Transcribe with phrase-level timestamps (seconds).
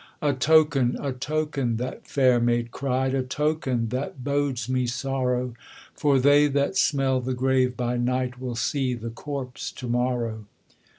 [0.23, 5.53] 'A token, a token!' that fair maid cried, 'A token that bodes me sorrow;
[5.93, 10.45] For they that smell the grave by night Will see the corpse to morrow.